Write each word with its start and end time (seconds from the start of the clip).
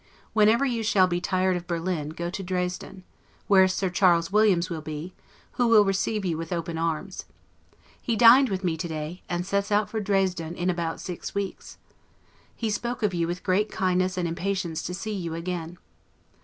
Whenever 0.33 0.65
you 0.65 0.81
shall 0.81 1.05
be 1.05 1.21
tired 1.21 1.55
of 1.55 1.67
Berlin, 1.67 2.09
go 2.09 2.31
to 2.31 2.41
Dresden; 2.41 3.03
where 3.45 3.67
Sir 3.67 3.87
Charles 3.91 4.31
Williams 4.31 4.67
will 4.67 4.81
be, 4.81 5.13
who 5.51 5.67
will 5.67 5.85
receive 5.85 6.25
you 6.25 6.39
with 6.39 6.51
open 6.51 6.75
arms. 6.79 7.25
He 8.01 8.15
dined 8.15 8.49
with 8.49 8.63
me 8.63 8.77
to 8.77 8.87
day, 8.87 9.21
and 9.29 9.45
sets 9.45 9.71
out 9.71 9.91
for 9.91 9.99
Dresden 9.99 10.55
in 10.55 10.71
about 10.71 10.99
six 10.99 11.35
weeks. 11.35 11.77
He 12.55 12.71
spoke 12.71 13.03
of 13.03 13.13
you 13.13 13.27
with 13.27 13.43
great 13.43 13.69
kindness 13.69 14.17
and 14.17 14.27
impatience 14.27 14.81
to 14.87 14.95
see 14.95 15.13
you 15.13 15.35
again. 15.35 15.77